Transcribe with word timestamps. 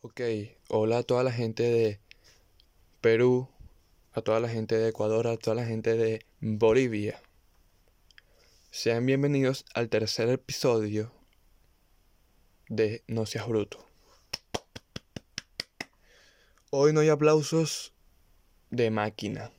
Ok, 0.00 0.20
hola 0.68 0.98
a 0.98 1.02
toda 1.02 1.24
la 1.24 1.32
gente 1.32 1.64
de 1.64 2.00
Perú, 3.00 3.48
a 4.12 4.22
toda 4.22 4.38
la 4.38 4.48
gente 4.48 4.78
de 4.78 4.90
Ecuador, 4.90 5.26
a 5.26 5.36
toda 5.36 5.56
la 5.56 5.64
gente 5.64 5.96
de 5.96 6.24
Bolivia. 6.40 7.20
Sean 8.70 9.04
bienvenidos 9.06 9.64
al 9.74 9.88
tercer 9.88 10.28
episodio 10.28 11.10
de 12.68 13.02
No 13.08 13.26
seas 13.26 13.48
bruto. 13.48 13.84
Hoy 16.70 16.92
no 16.92 17.00
hay 17.00 17.08
aplausos 17.08 17.92
de 18.70 18.92
máquina. 18.92 19.50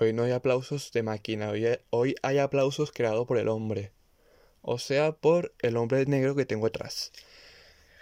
Hoy 0.00 0.12
no 0.12 0.24
hay 0.24 0.32
aplausos 0.32 0.90
de 0.90 1.04
máquina. 1.04 1.50
Hoy 1.50 1.64
hay, 1.64 1.78
hoy 1.90 2.16
hay 2.22 2.38
aplausos 2.38 2.90
creados 2.90 3.24
por 3.28 3.38
el 3.38 3.46
hombre. 3.46 3.92
O 4.62 4.80
sea, 4.80 5.12
por 5.12 5.54
el 5.60 5.76
hombre 5.76 6.04
negro 6.06 6.34
que 6.34 6.44
tengo 6.44 6.66
atrás. 6.66 7.12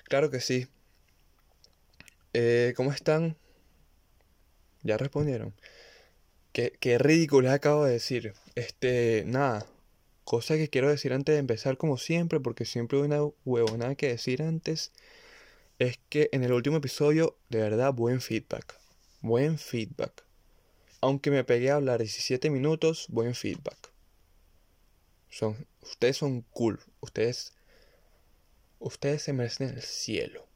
Claro 0.04 0.30
que 0.30 0.40
sí. 0.40 0.66
Eh, 2.34 2.72
¿Cómo 2.76 2.92
están? 2.92 3.36
Ya 4.82 4.96
respondieron. 4.96 5.54
Qué, 6.52 6.72
qué 6.80 6.98
ridículo 6.98 7.50
acabo 7.50 7.84
de 7.84 7.92
decir. 7.92 8.34
Este, 8.54 9.24
nada. 9.26 9.66
Cosa 10.24 10.56
que 10.56 10.68
quiero 10.68 10.88
decir 10.88 11.12
antes 11.12 11.34
de 11.34 11.40
empezar, 11.40 11.76
como 11.76 11.98
siempre, 11.98 12.40
porque 12.40 12.64
siempre 12.64 12.98
hay 12.98 13.04
una 13.04 13.22
huevonada 13.44 13.94
que 13.94 14.08
decir 14.08 14.42
antes. 14.42 14.92
Es 15.78 15.98
que 16.08 16.28
en 16.32 16.44
el 16.44 16.52
último 16.52 16.76
episodio, 16.78 17.36
de 17.48 17.58
verdad, 17.58 17.92
buen 17.92 18.20
feedback. 18.20 18.78
Buen 19.20 19.58
feedback. 19.58 20.24
Aunque 21.00 21.30
me 21.30 21.44
pegué 21.44 21.70
a 21.70 21.76
hablar 21.76 21.98
17 21.98 22.50
minutos, 22.50 23.06
buen 23.08 23.34
feedback. 23.34 23.90
Son, 25.28 25.66
ustedes 25.82 26.18
son 26.18 26.42
cool. 26.52 26.78
Ustedes, 27.00 27.54
ustedes 28.78 29.22
se 29.22 29.32
merecen 29.32 29.70
el 29.70 29.82
cielo. 29.82 30.51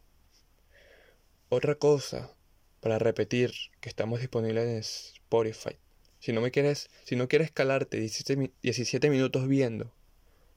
Otra 1.48 1.76
cosa, 1.76 2.34
para 2.80 2.98
repetir, 2.98 3.52
que 3.80 3.88
estamos 3.88 4.18
disponibles 4.18 4.64
en 4.64 4.78
Spotify. 4.78 5.78
Si 6.18 6.32
no 6.32 6.40
me 6.40 6.50
quieres, 6.50 6.90
si 7.04 7.14
no 7.14 7.28
quieres 7.28 7.52
calarte 7.52 8.00
17, 8.00 9.10
minutos 9.10 9.46
viendo 9.46 9.92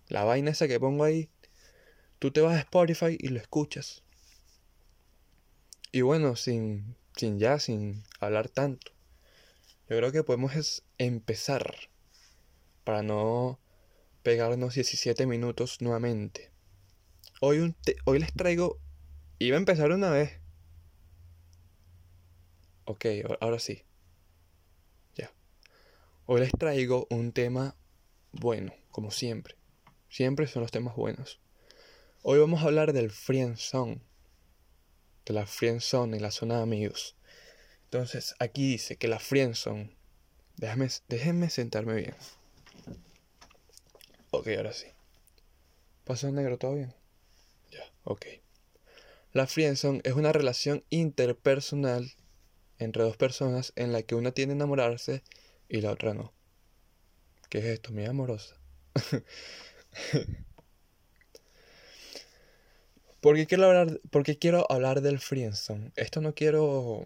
la 0.08 0.23
vaina 0.23 0.49
esa 0.49 0.67
que 0.67 0.80
pongo 0.80 1.03
ahí, 1.03 1.30
tú 2.17 2.31
te 2.31 2.41
vas 2.41 2.55
a 2.55 2.61
Spotify 2.61 3.16
y 3.19 3.27
lo 3.27 3.39
escuchas. 3.39 4.02
Y 5.91 6.02
bueno, 6.02 6.36
sin, 6.36 6.95
sin 7.16 7.38
ya, 7.38 7.59
sin 7.59 8.03
hablar 8.19 8.49
tanto. 8.49 8.92
Yo 9.88 9.97
creo 9.97 10.11
que 10.11 10.23
podemos 10.23 10.83
empezar 10.97 11.75
para 12.83 13.03
no 13.03 13.59
pegarnos 14.23 14.73
17 14.73 15.27
minutos 15.27 15.81
nuevamente. 15.81 16.49
Hoy, 17.42 17.75
hoy 18.05 18.19
les 18.19 18.33
traigo, 18.33 18.80
iba 19.38 19.55
a 19.55 19.59
empezar 19.59 19.92
una 19.92 20.09
vez, 20.09 20.39
Ok, 22.90 23.06
ahora 23.40 23.59
sí. 23.59 23.84
Ya. 25.14 25.32
Hoy 26.26 26.40
les 26.40 26.52
traigo 26.52 27.06
un 27.12 27.34
tema 27.34 27.76
bueno, 28.32 28.73
como 28.90 29.12
siempre. 29.12 29.56
Siempre 30.09 30.48
son 30.48 30.64
los 30.64 30.72
temas 30.72 30.95
buenos. 30.95 31.40
Hoy 32.23 32.40
vamos 32.40 32.64
a 32.64 32.66
hablar 32.66 32.92
del 32.94 33.12
friendzone. 33.12 34.02
De 35.23 35.36
la 35.36 35.45
friendzone 35.45 36.17
en 36.17 36.23
la 36.23 36.32
zona 36.32 36.58
de 36.58 36.64
amigos. 36.64 37.16
Entonces, 37.84 38.34
aquí 38.40 38.72
dice 38.72 38.98
que 38.98 39.08
la 39.08 39.20
friendzone. 39.20 39.95
Déjame, 40.58 40.88
déjenme 41.08 41.52
sentarme 41.52 41.94
bien. 41.94 42.16
Ok, 44.32 44.48
ahora 44.58 44.73
sí. 44.73 44.88
¿Pasó 46.06 46.32
negro 46.32 46.58
todo 46.58 46.73
bien? 46.73 46.95
Ya, 47.70 47.84
ok. 48.04 48.26
La 49.32 49.45
friendzone 49.45 50.02
es 50.04 50.14
una 50.14 50.34
relación 50.34 50.84
interpersonal 50.90 52.12
entre 52.80 53.03
dos 53.03 53.17
personas 53.17 53.73
en 53.75 53.91
la 53.91 54.02
que 54.02 54.16
una 54.16 54.31
tiene 54.31 54.53
a 54.53 54.55
enamorarse 54.55 55.22
y 55.67 55.81
la 55.81 55.91
otra 55.91 56.13
no. 56.13 56.33
¿Qué 57.49 57.59
es 57.59 57.65
esto? 57.65 57.92
Mi 57.92 58.05
amorosa. 58.05 58.55
¿Por 63.21 63.36
qué, 63.36 63.45
quiero 63.48 63.65
hablar, 63.65 63.99
¿Por 64.09 64.23
quiero 64.37 64.65
hablar 64.71 65.02
del 65.02 65.20
friendzone? 65.20 65.92
Esto 65.95 66.21
no 66.21 66.33
quiero 66.33 67.04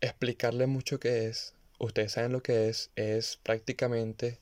explicarle 0.00 0.66
mucho 0.66 1.00
qué 1.00 1.28
es. 1.28 1.54
Ustedes 1.78 2.12
saben 2.12 2.32
lo 2.32 2.42
que 2.42 2.68
es. 2.68 2.90
Es 2.94 3.38
prácticamente 3.42 4.38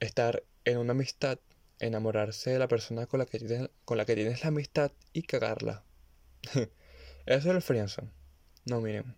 estar 0.00 0.42
en 0.64 0.78
una 0.78 0.92
amistad, 0.92 1.38
enamorarse 1.78 2.50
de 2.50 2.58
la 2.58 2.68
persona 2.68 3.06
con 3.06 3.20
la 3.20 3.26
que 3.26 3.38
tienes, 3.38 3.70
con 3.84 3.96
la, 3.96 4.04
que 4.04 4.16
tienes 4.16 4.42
la 4.42 4.48
amistad 4.48 4.90
y 5.12 5.22
cagarla. 5.22 5.84
Eso 6.52 6.70
es 7.26 7.46
el 7.46 7.62
friendzone. 7.62 8.10
No, 8.64 8.80
miren. 8.80 9.14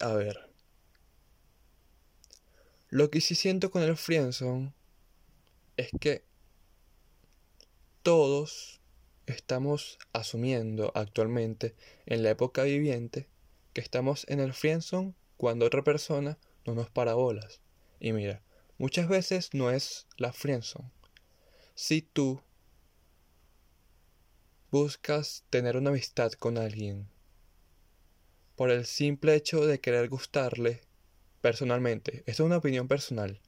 A 0.00 0.12
ver. 0.12 0.50
Lo 2.88 3.10
que 3.10 3.20
sí 3.20 3.34
siento 3.34 3.70
con 3.70 3.82
el 3.82 3.96
friendzone 3.96 4.72
es 5.76 5.90
que 6.00 6.24
todos 8.02 8.80
estamos 9.26 9.98
asumiendo 10.12 10.92
actualmente 10.94 11.74
en 12.06 12.22
la 12.22 12.30
época 12.30 12.64
viviente 12.64 13.28
que 13.72 13.80
estamos 13.80 14.26
en 14.28 14.40
el 14.40 14.52
friendzone 14.52 15.14
cuando 15.36 15.66
otra 15.66 15.82
persona 15.82 16.38
no 16.66 16.74
nos 16.74 16.90
para 16.90 17.14
bolas. 17.14 17.60
Y 18.00 18.12
mira, 18.12 18.42
muchas 18.78 19.08
veces 19.08 19.50
no 19.54 19.70
es 19.70 20.06
la 20.16 20.32
friendzone. 20.32 20.90
Si 21.74 22.02
tú 22.02 22.40
buscas 24.70 25.44
tener 25.50 25.76
una 25.76 25.90
amistad 25.90 26.32
con 26.32 26.58
alguien 26.58 27.08
por 28.56 28.70
el 28.70 28.86
simple 28.86 29.34
hecho 29.34 29.66
de 29.66 29.80
querer 29.80 30.08
gustarle 30.08 30.82
personalmente. 31.40 32.18
Esto 32.26 32.44
es 32.44 32.46
una 32.46 32.58
opinión 32.58 32.88
personal. 32.88 33.40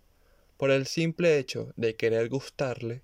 Por 0.56 0.70
el 0.70 0.86
simple 0.86 1.38
hecho 1.38 1.72
de 1.76 1.96
querer 1.96 2.28
gustarle, 2.28 3.02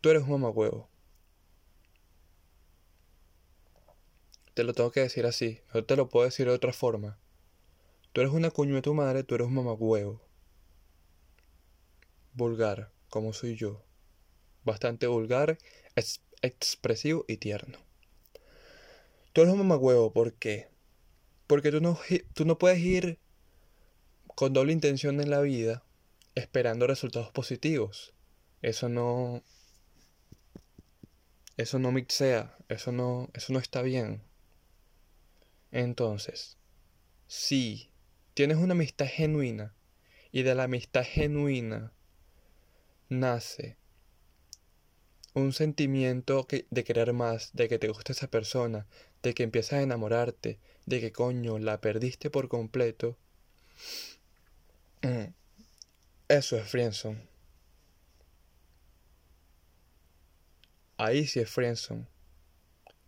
tú 0.00 0.10
eres 0.10 0.22
un 0.22 0.30
mamagüevo. 0.30 0.88
Te 4.54 4.62
lo 4.62 4.72
tengo 4.72 4.92
que 4.92 5.00
decir 5.00 5.26
así, 5.26 5.60
no 5.74 5.84
te 5.84 5.96
lo 5.96 6.08
puedo 6.08 6.26
decir 6.26 6.46
de 6.46 6.52
otra 6.52 6.72
forma. 6.72 7.18
Tú 8.12 8.20
eres 8.20 8.32
una 8.32 8.52
cuño 8.52 8.76
de 8.76 8.82
tu 8.82 8.94
madre, 8.94 9.24
tú 9.24 9.34
eres 9.34 9.48
un 9.48 9.54
mamagüevo. 9.54 10.22
Vulgar, 12.32 12.92
como 13.08 13.32
soy 13.32 13.56
yo. 13.56 13.84
Bastante 14.62 15.08
vulgar, 15.08 15.58
expresivo 16.42 17.24
y 17.26 17.36
tierno. 17.38 17.78
Tú 19.34 19.40
eres 19.40 19.52
un 19.52 19.58
mamagüevo, 19.58 20.12
¿por 20.12 20.34
qué? 20.34 20.68
Porque 21.48 21.72
tú 21.72 21.80
no, 21.80 21.98
tú 22.34 22.44
no 22.44 22.56
puedes 22.56 22.78
ir 22.78 23.18
con 24.36 24.52
doble 24.52 24.72
intención 24.72 25.20
en 25.20 25.28
la 25.28 25.40
vida 25.40 25.82
esperando 26.36 26.86
resultados 26.86 27.32
positivos. 27.32 28.14
Eso 28.62 28.88
no. 28.88 29.42
Eso 31.56 31.80
no 31.80 31.90
mixea. 31.90 32.56
Eso 32.68 32.92
no. 32.92 33.28
Eso 33.34 33.52
no 33.52 33.58
está 33.58 33.82
bien. 33.82 34.22
Entonces, 35.72 36.56
si 37.26 37.90
tienes 38.34 38.58
una 38.58 38.74
amistad 38.74 39.06
genuina 39.08 39.74
y 40.30 40.44
de 40.44 40.54
la 40.54 40.62
amistad 40.62 41.02
genuina 41.04 41.92
nace 43.08 43.78
un 45.34 45.52
sentimiento 45.52 46.46
de 46.70 46.84
querer 46.84 47.12
más, 47.12 47.50
de 47.52 47.68
que 47.68 47.78
te 47.78 47.88
gusta 47.88 48.12
esa 48.12 48.28
persona, 48.28 48.86
de 49.22 49.34
que 49.34 49.42
empiezas 49.42 49.74
a 49.74 49.82
enamorarte, 49.82 50.58
de 50.86 51.00
que 51.00 51.12
coño 51.12 51.58
la 51.58 51.80
perdiste 51.80 52.30
por 52.30 52.48
completo. 52.48 53.16
Mm, 55.02 55.32
eso 56.28 56.56
es 56.56 56.68
friendzone. 56.70 57.20
Ahí 60.96 61.26
sí 61.26 61.40
es 61.40 61.50
friendzone. 61.50 62.06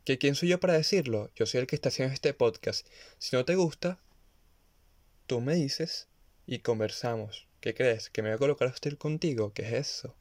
¿Que 0.04 0.18
quién 0.18 0.34
soy 0.34 0.48
yo 0.50 0.60
para 0.60 0.74
decirlo? 0.74 1.30
Yo 1.36 1.46
soy 1.46 1.60
el 1.60 1.66
que 1.66 1.76
está 1.76 1.88
haciendo 1.88 2.12
este 2.12 2.34
podcast. 2.34 2.86
Si 3.18 3.34
no 3.36 3.44
te 3.44 3.54
gusta, 3.54 3.98
tú 5.26 5.40
me 5.40 5.54
dices 5.54 6.08
y 6.46 6.58
conversamos. 6.58 7.46
¿Qué 7.60 7.74
crees? 7.74 8.10
¿Que 8.10 8.22
me 8.22 8.30
voy 8.30 8.36
a 8.36 8.38
colocar 8.38 8.68
a 8.68 8.72
usted 8.72 8.98
contigo? 8.98 9.52
¿Qué 9.52 9.62
es 9.62 9.72
eso? 9.72 10.14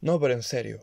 No, 0.00 0.20
pero 0.20 0.34
en 0.34 0.42
serio. 0.42 0.80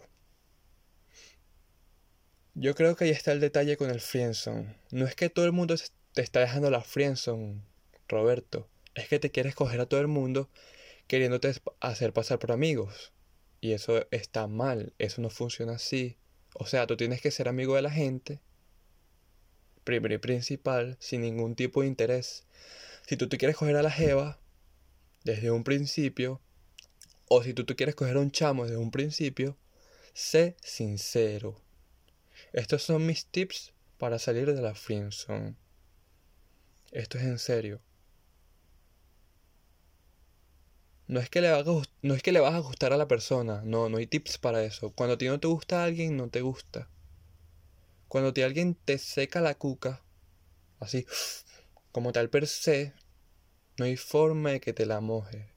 Yo 2.56 2.76
creo 2.76 2.96
que 2.96 3.06
ahí 3.06 3.10
está 3.10 3.32
el 3.32 3.40
detalle 3.40 3.78
con 3.78 3.90
el 3.90 4.02
friendzone. 4.02 4.76
No 4.92 5.06
es 5.06 5.16
que 5.16 5.30
todo 5.30 5.46
el 5.46 5.52
mundo 5.52 5.76
te 6.14 6.22
está 6.22 6.40
dejando 6.40 6.70
la 6.70 6.82
friendzone, 6.82 7.62
Roberto. 8.08 8.70
Es 8.96 9.08
que 9.08 9.20
te 9.20 9.32
quieres 9.32 9.56
coger 9.56 9.82
a 9.82 9.86
todo 9.88 10.02
el 10.02 10.08
mundo 10.08 10.50
queriéndote 11.08 11.54
hacer 11.80 12.14
pasar 12.14 12.40
por 12.40 12.52
amigos. 12.52 13.14
Y 13.62 13.72
eso 13.72 14.06
está 14.12 14.48
mal, 14.48 14.94
eso 15.00 15.22
no 15.22 15.30
funciona 15.30 15.74
así. 15.74 16.18
O 16.54 16.66
sea, 16.66 16.86
tú 16.86 16.98
tienes 16.98 17.22
que 17.22 17.32
ser 17.32 17.48
amigo 17.48 17.76
de 17.76 17.82
la 17.82 17.92
gente, 17.92 18.42
primero 19.84 20.14
y 20.14 20.18
principal, 20.18 20.98
sin 21.00 21.22
ningún 21.22 21.56
tipo 21.56 21.82
de 21.82 21.88
interés. 21.88 22.46
Si 23.08 23.18
tú 23.18 23.28
te 23.30 23.38
quieres 23.38 23.58
coger 23.58 23.76
a 23.78 23.84
la 23.84 23.92
jeva, 23.92 24.40
desde 25.24 25.52
un 25.52 25.64
principio, 25.64 26.42
o 27.36 27.42
si 27.42 27.54
tú 27.56 27.66
te 27.66 27.76
quieres 27.76 27.96
coger 27.96 28.18
a 28.18 28.20
un 28.20 28.30
chamo 28.30 28.64
desde 28.64 28.78
un 28.78 28.92
principio, 28.92 29.58
Sé 30.14 30.56
sincero. 30.62 31.60
Estos 32.52 32.84
son 32.84 33.08
mis 33.08 33.26
tips 33.26 33.74
para 33.98 34.20
salir 34.20 34.54
de 34.54 34.62
la 34.62 34.76
friendzone. 34.76 35.56
Esto 36.92 37.18
es 37.18 37.24
en 37.24 37.40
serio. 37.40 37.82
No 41.08 41.20
es, 41.20 41.32
que 41.32 41.42
le 41.42 41.50
no 42.04 42.14
es 42.14 42.22
que 42.22 42.32
le 42.32 42.40
vas 42.40 42.54
a 42.54 42.60
gustar 42.60 42.94
a 42.94 42.98
la 42.98 43.08
persona, 43.08 43.64
no, 43.66 43.90
no 43.90 43.98
hay 43.98 44.06
tips 44.06 44.38
para 44.38 44.64
eso. 44.64 44.92
Cuando 44.92 45.16
a 45.16 45.18
ti 45.18 45.26
no 45.26 45.40
te 45.40 45.48
gusta 45.48 45.82
a 45.82 45.86
alguien, 45.86 46.16
no 46.16 46.30
te 46.30 46.42
gusta. 46.42 46.88
Cuando 48.08 48.30
a 48.30 48.34
ti 48.34 48.44
alguien 48.44 48.76
te 48.76 49.00
seca 49.00 49.42
la 49.42 49.56
cuca, 49.56 50.04
así, 50.80 51.08
como 51.92 52.12
tal 52.14 52.30
per 52.30 52.46
se, 52.46 52.94
no 53.80 53.86
hay 53.86 53.98
forma 53.98 54.52
de 54.52 54.62
que 54.62 54.74
te 54.74 54.86
la 54.86 55.02
moje. 55.02 55.50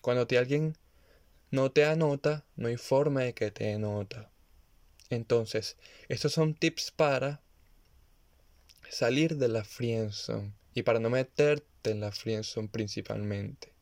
Cuando 0.00 0.22
a 0.22 0.26
ti 0.26 0.36
alguien 0.36 0.76
no 1.52 1.70
te 1.70 1.84
anota, 1.84 2.44
no 2.56 2.68
hay 2.68 2.78
forma 2.78 3.20
de 3.20 3.34
que 3.34 3.50
te 3.50 3.78
nota. 3.78 4.30
Entonces, 5.10 5.76
estos 6.08 6.32
son 6.32 6.54
tips 6.54 6.90
para 6.90 7.42
salir 8.88 9.36
de 9.36 9.48
la 9.48 9.62
friendzone 9.62 10.54
y 10.72 10.82
para 10.82 10.98
no 10.98 11.10
meterte 11.10 11.90
en 11.90 12.00
la 12.00 12.10
friendzone 12.10 12.68
principalmente. 12.68 13.74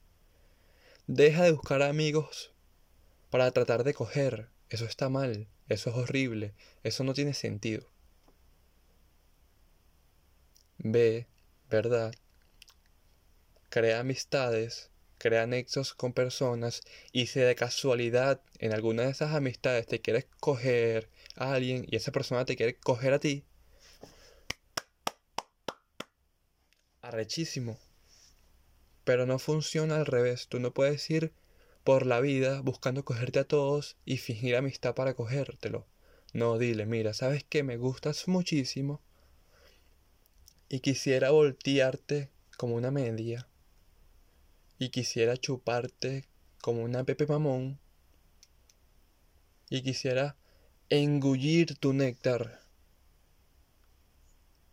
Deja 1.06 1.44
de 1.44 1.52
buscar 1.52 1.82
amigos 1.82 2.52
para 3.30 3.50
tratar 3.52 3.84
de 3.84 3.94
coger. 3.94 4.48
Eso 4.68 4.84
está 4.84 5.08
mal, 5.08 5.46
eso 5.68 5.90
es 5.90 5.96
horrible, 5.96 6.54
eso 6.82 7.04
no 7.04 7.14
tiene 7.14 7.34
sentido. 7.34 7.88
Ve, 10.78 11.28
¿verdad? 11.68 12.12
Crea 13.68 14.00
amistades, 14.00 14.90
crea 15.20 15.46
nexos 15.46 15.92
con 15.92 16.14
personas 16.14 16.80
y 17.12 17.26
si 17.26 17.40
de 17.40 17.54
casualidad 17.54 18.40
en 18.58 18.72
alguna 18.72 19.02
de 19.02 19.10
esas 19.10 19.34
amistades 19.34 19.86
te 19.86 20.00
quieres 20.00 20.26
coger 20.40 21.10
a 21.36 21.52
alguien 21.52 21.86
y 21.88 21.96
esa 21.96 22.10
persona 22.10 22.46
te 22.46 22.56
quiere 22.56 22.76
coger 22.78 23.12
a 23.12 23.20
ti, 23.20 23.44
arrechísimo. 27.02 27.78
Pero 29.04 29.26
no 29.26 29.38
funciona 29.38 29.96
al 29.96 30.06
revés. 30.06 30.48
Tú 30.48 30.58
no 30.58 30.72
puedes 30.72 31.08
ir 31.10 31.32
por 31.84 32.06
la 32.06 32.20
vida 32.20 32.62
buscando 32.62 33.04
cogerte 33.04 33.40
a 33.40 33.44
todos 33.44 33.98
y 34.06 34.16
fingir 34.16 34.56
amistad 34.56 34.94
para 34.94 35.14
cogértelo. 35.14 35.86
No, 36.32 36.56
dile, 36.56 36.86
mira, 36.86 37.12
sabes 37.12 37.44
que 37.44 37.62
me 37.62 37.76
gustas 37.76 38.26
muchísimo 38.26 39.02
y 40.70 40.80
quisiera 40.80 41.30
voltearte 41.30 42.30
como 42.56 42.76
una 42.76 42.90
media 42.90 43.49
y 44.80 44.88
quisiera 44.88 45.36
chuparte 45.36 46.24
como 46.62 46.82
una 46.82 47.04
Pepe 47.04 47.26
Mamón 47.26 47.78
y 49.68 49.82
quisiera 49.82 50.36
engullir 50.88 51.76
tu 51.76 51.92
néctar 51.92 52.62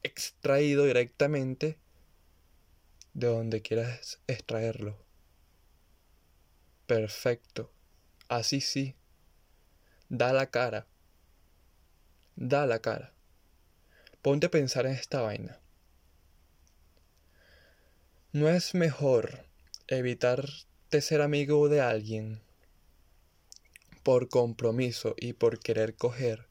extraído 0.03 0.85
directamente 0.85 1.77
de 3.13 3.27
donde 3.27 3.61
quieras 3.61 4.21
extraerlo. 4.27 4.97
Perfecto. 6.85 7.73
Así 8.29 8.61
sí. 8.61 8.95
Da 10.07 10.31
la 10.31 10.49
cara. 10.49 10.87
Da 12.37 12.65
la 12.65 12.79
cara. 12.79 13.13
Ponte 14.21 14.47
a 14.47 14.51
pensar 14.51 14.85
en 14.85 14.93
esta 14.93 15.19
vaina. 15.19 15.59
¿No 18.31 18.47
es 18.47 18.73
mejor 18.73 19.46
evitar 19.87 20.45
de 20.91 21.01
ser 21.01 21.21
amigo 21.21 21.69
de 21.69 21.81
alguien 21.81 22.41
por 24.03 24.29
compromiso 24.29 25.15
y 25.17 25.33
por 25.33 25.59
querer 25.59 25.95
coger 25.95 26.47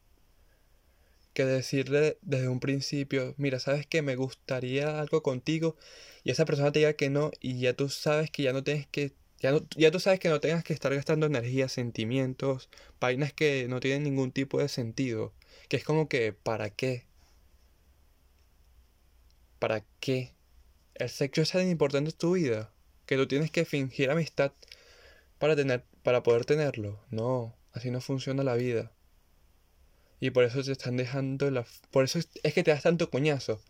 que 1.36 1.44
decirle 1.44 2.18
desde 2.22 2.48
un 2.48 2.60
principio, 2.60 3.34
mira, 3.36 3.60
sabes 3.60 3.86
que 3.86 4.00
me 4.00 4.16
gustaría 4.16 4.98
algo 4.98 5.22
contigo 5.22 5.76
y 6.24 6.30
esa 6.30 6.46
persona 6.46 6.72
te 6.72 6.78
diga 6.78 6.94
que 6.94 7.10
no 7.10 7.30
y 7.40 7.60
ya 7.60 7.74
tú 7.74 7.90
sabes 7.90 8.30
que 8.30 8.42
ya 8.42 8.54
no 8.54 8.64
tienes 8.64 8.86
que 8.86 9.12
ya, 9.38 9.52
no, 9.52 9.60
ya 9.76 9.90
tú 9.90 10.00
sabes 10.00 10.18
que 10.18 10.30
no 10.30 10.40
tengas 10.40 10.64
que 10.64 10.72
estar 10.72 10.94
gastando 10.94 11.26
energía, 11.26 11.68
sentimientos, 11.68 12.70
vainas 13.00 13.34
que 13.34 13.68
no 13.68 13.80
tienen 13.80 14.04
ningún 14.04 14.32
tipo 14.32 14.60
de 14.60 14.68
sentido, 14.68 15.34
que 15.68 15.76
es 15.76 15.84
como 15.84 16.08
que 16.08 16.32
¿para 16.32 16.70
qué? 16.70 17.04
¿Para 19.58 19.84
qué? 20.00 20.32
El 20.94 21.10
sexo 21.10 21.42
es 21.42 21.50
tan 21.50 21.68
importante 21.68 22.10
en 22.10 22.16
tu 22.16 22.32
vida 22.32 22.72
que 23.06 23.16
tú 23.16 23.26
tienes 23.26 23.50
que 23.50 23.64
fingir 23.64 24.10
amistad 24.10 24.52
para 25.38 25.56
tener 25.56 25.84
para 26.06 26.22
poder 26.22 26.44
tenerlo. 26.44 27.00
No, 27.10 27.56
así 27.72 27.90
no 27.90 28.00
funciona 28.00 28.44
la 28.44 28.54
vida. 28.54 28.92
Y 30.20 30.30
por 30.30 30.44
eso 30.44 30.62
te 30.62 30.70
están 30.72 30.96
dejando 30.96 31.50
la... 31.50 31.66
Por 31.90 32.04
eso 32.04 32.20
es 32.20 32.54
que 32.54 32.62
te 32.62 32.70
das 32.70 32.84
tanto 32.84 33.10
coñazo. 33.10 33.60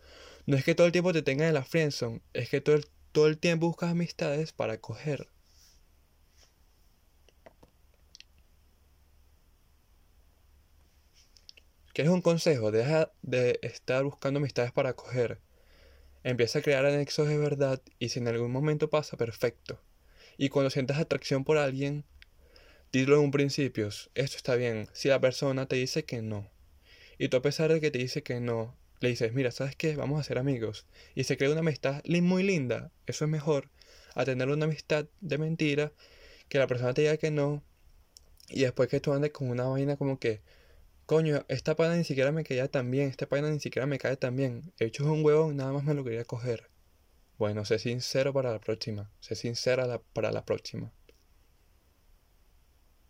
No 0.45 0.55
es 0.55 0.63
que 0.63 0.75
todo 0.75 0.85
el 0.87 0.93
tiempo 0.93 1.13
te 1.13 1.23
tengan 1.23 1.47
en 1.47 1.55
la 1.55 1.63
friendzone. 1.63 2.21
Es 2.33 2.49
que 2.49 2.61
todo 2.61 2.75
el, 2.75 2.85
todo 3.11 3.27
el 3.27 3.39
tiempo 3.39 3.67
buscas 3.67 3.91
amistades 3.91 4.53
para 4.53 4.77
coger. 4.79 5.27
¿Quieres 11.93 12.13
un 12.13 12.21
consejo? 12.21 12.71
Deja 12.71 13.11
de 13.23 13.59
estar 13.63 14.03
buscando 14.03 14.37
amistades 14.37 14.71
para 14.71 14.93
coger. 14.93 15.39
Empieza 16.27 16.59
a 16.59 16.61
crear 16.61 16.85
anexos 16.85 17.29
de 17.29 17.37
verdad 17.37 17.81
y 17.99 18.09
si 18.09 18.19
en 18.19 18.27
algún 18.27 18.51
momento 18.51 18.89
pasa, 18.89 19.15
perfecto. 19.15 19.79
Y 20.37 20.49
cuando 20.49 20.69
sientas 20.69 20.99
atracción 20.99 21.45
por 21.45 21.57
alguien, 21.57 22.03
Dilo 22.91 23.15
en 23.15 23.21
un 23.21 23.31
principio, 23.31 23.87
esto 23.87 24.35
está 24.35 24.55
bien. 24.55 24.89
Si 24.91 25.07
la 25.07 25.21
persona 25.21 25.69
te 25.69 25.77
dice 25.77 26.03
que 26.03 26.21
no, 26.21 26.45
y 27.17 27.29
tú 27.29 27.37
a 27.37 27.41
pesar 27.41 27.71
de 27.71 27.79
que 27.79 27.91
te 27.91 27.99
dice 27.99 28.23
que 28.23 28.41
no, 28.41 28.75
le 28.99 29.07
dices, 29.07 29.31
mira, 29.31 29.51
¿sabes 29.51 29.77
qué? 29.77 29.95
Vamos 29.95 30.19
a 30.19 30.23
ser 30.23 30.37
amigos. 30.37 30.85
Y 31.15 31.23
se 31.23 31.37
crea 31.37 31.49
una 31.49 31.61
amistad 31.61 32.03
muy 32.03 32.43
linda. 32.43 32.91
Eso 33.05 33.23
es 33.23 33.31
mejor 33.31 33.69
a 34.13 34.25
tener 34.25 34.49
una 34.49 34.65
amistad 34.65 35.05
de 35.21 35.37
mentira, 35.37 35.93
que 36.49 36.59
la 36.59 36.67
persona 36.67 36.93
te 36.93 37.03
diga 37.03 37.15
que 37.15 37.31
no, 37.31 37.63
y 38.49 38.63
después 38.63 38.89
que 38.89 38.99
tú 38.99 39.13
andes 39.13 39.31
con 39.31 39.49
una 39.49 39.63
vaina 39.63 39.95
como 39.95 40.19
que, 40.19 40.41
coño, 41.07 41.45
esta 41.47 41.75
pana 41.75 41.95
ni 41.95 42.03
siquiera 42.03 42.31
me 42.31 42.43
caía 42.43 42.67
tan 42.69 42.91
bien, 42.91 43.09
esta 43.09 43.27
pana 43.27 43.49
ni 43.49 43.59
siquiera 43.59 43.87
me 43.87 43.97
cae 43.97 44.17
tan 44.17 44.35
bien. 44.35 44.73
He 44.77 44.85
hecho 44.85 45.11
un 45.11 45.23
huevo, 45.25 45.51
nada 45.53 45.71
más 45.71 45.83
me 45.85 45.93
lo 45.93 46.03
quería 46.03 46.25
coger. 46.25 46.69
Bueno, 47.37 47.65
sé 47.65 47.79
sincero 47.79 48.33
para 48.33 48.51
la 48.51 48.59
próxima. 48.59 49.09
Sé 49.21 49.35
sincera 49.35 50.01
para 50.13 50.31
la 50.31 50.43
próxima. 50.43 50.91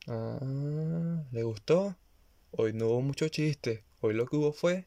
Ah, 0.06 1.24
¿le 1.32 1.44
gustó? 1.44 1.98
Hoy 2.52 2.74
no 2.74 2.88
hubo 2.88 3.02
mucho 3.02 3.30
chiste. 3.30 3.84
Hoy 4.00 4.14
lo 4.14 4.28
que 4.28 4.36
hubo 4.38 4.54
fue. 4.54 4.86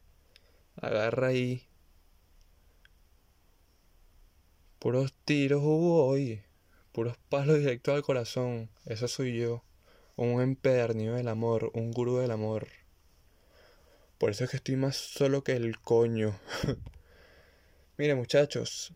Agarra 0.77 1.27
ahí. 1.27 1.67
Puros 4.79 5.13
tiros 5.25 5.61
hubo 5.61 6.05
hoy. 6.07 6.41
Puros 6.93 7.17
palos 7.29 7.59
directos 7.59 7.93
al 7.93 8.03
corazón. 8.03 8.69
Eso 8.85 9.07
soy 9.09 9.37
yo. 9.37 9.63
Un 10.15 10.41
empedernido 10.41 11.15
del 11.15 11.27
amor. 11.27 11.71
Un 11.73 11.91
gurú 11.91 12.17
del 12.17 12.31
amor. 12.31 12.67
Por 14.21 14.29
eso 14.29 14.45
es 14.45 14.51
que 14.51 14.57
estoy 14.57 14.77
más 14.77 14.95
solo 14.95 15.43
que 15.43 15.51
el 15.51 15.81
coño. 15.81 16.39
Mire 17.97 18.15
muchachos. 18.15 18.93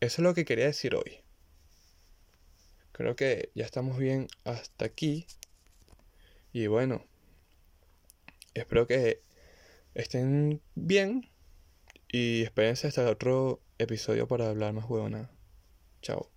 Eso 0.00 0.22
es 0.22 0.24
lo 0.24 0.32
que 0.32 0.46
quería 0.46 0.64
decir 0.64 0.94
hoy 0.94 1.22
creo 3.02 3.16
que 3.16 3.50
ya 3.54 3.64
estamos 3.64 3.98
bien 3.98 4.28
hasta 4.44 4.84
aquí. 4.84 5.26
Y 6.52 6.66
bueno, 6.68 7.04
espero 8.54 8.86
que 8.86 9.20
estén 9.94 10.62
bien. 10.74 11.28
Y 12.08 12.42
espérense 12.42 12.88
hasta 12.88 13.02
el 13.02 13.08
otro 13.08 13.62
episodio 13.78 14.28
para 14.28 14.50
hablar 14.50 14.72
más 14.74 14.88
huevona. 14.88 15.30
Chao. 16.02 16.30